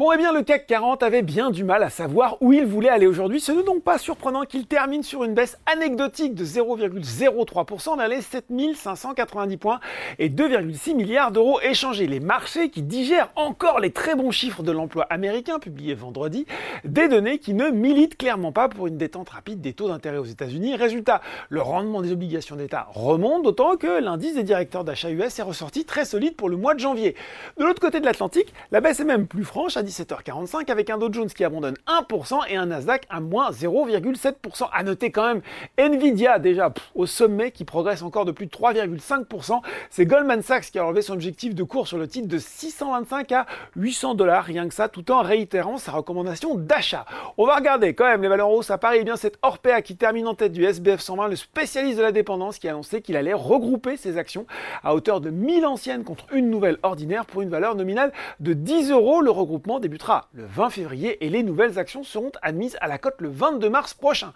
[0.00, 2.88] Bon, eh bien, le CAC 40 avait bien du mal à savoir où il voulait
[2.88, 3.38] aller aujourd'hui.
[3.38, 8.22] Ce n'est donc pas surprenant qu'il termine sur une baisse anecdotique de 0,03% vers les
[8.22, 9.78] 7590 points
[10.18, 12.06] et 2,6 milliards d'euros échangés.
[12.06, 16.46] Les marchés qui digèrent encore les très bons chiffres de l'emploi américain publiés vendredi,
[16.86, 20.24] des données qui ne militent clairement pas pour une détente rapide des taux d'intérêt aux
[20.24, 20.76] États-Unis.
[20.76, 21.20] Résultat,
[21.50, 25.84] le rendement des obligations d'État remonte, d'autant que l'indice des directeurs d'achat US est ressorti
[25.84, 27.16] très solide pour le mois de janvier.
[27.58, 30.98] De l'autre côté de l'Atlantique, la baisse est même plus franche à 17h45 avec un
[30.98, 34.68] Dow Jones qui abandonne 1% et un Nasdaq à moins 0,7%.
[34.70, 35.40] À noter quand même
[35.78, 39.62] Nvidia déjà au sommet qui progresse encore de plus de 3,5%.
[39.88, 43.32] C'est Goldman Sachs qui a relevé son objectif de cours sur le titre de 625
[43.32, 47.06] à 800 dollars, rien que ça, tout en réitérant sa recommandation d'achat.
[47.38, 48.98] On va regarder quand même les valeurs hausses à Paris.
[49.00, 52.12] Eh bien, c'est Orpea qui termine en tête du SBF 120, le spécialiste de la
[52.12, 54.46] dépendance qui a annoncé qu'il allait regrouper ses actions
[54.82, 58.90] à hauteur de 1000 anciennes contre une nouvelle ordinaire pour une valeur nominale de 10
[58.90, 59.22] euros.
[59.22, 63.20] Le regroupement débutera le 20 février et les nouvelles actions seront admises à la cote
[63.20, 64.32] le 22 mars prochain.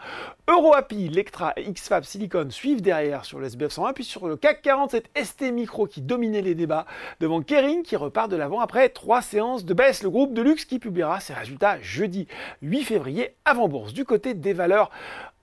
[0.49, 4.63] EuroAPI, Lectra et XFAB Silicon suivent derrière sur le SBF 120, puis sur le CAC
[4.63, 6.87] 40, c'est ST Micro qui dominait les débats
[7.21, 10.03] devant Kering qui repart de l'avant après trois séances de baisse.
[10.03, 12.29] Le groupe de luxe qui publiera ses résultats jeudi
[12.63, 13.93] 8 février avant bourse.
[13.93, 14.91] Du côté des valeurs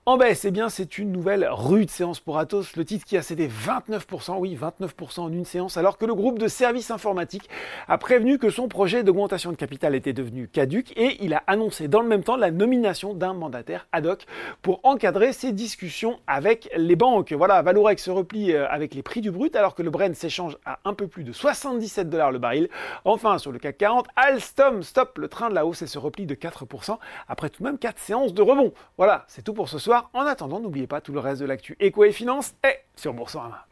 [0.04, 3.22] en baisse, eh bien, c'est une nouvelle rude séance pour Atos, le titre qui a
[3.22, 7.48] cédé 29%, oui, 29% en une séance, alors que le groupe de services informatiques
[7.86, 11.86] a prévenu que son projet d'augmentation de capital était devenu caduque et il a annoncé
[11.86, 14.26] dans le même temps la nomination d'un mandataire ad hoc
[14.60, 17.32] pour encadrer ses discussions avec les banques.
[17.32, 20.58] Voilà, Valorex se replie euh, avec les prix du brut alors que le Brent s'échange
[20.66, 22.68] à un peu plus de 77 dollars le baril.
[23.04, 26.26] Enfin, sur le CAC 40, Alstom stop le train de la hausse et se replie
[26.26, 28.72] de 4% après tout de même 4 séances de rebond.
[28.96, 29.91] Voilà, c'est tout pour ce soir.
[29.92, 33.66] En attendant, n'oubliez pas tout le reste de l'actu éco et finance est sur Boursorama.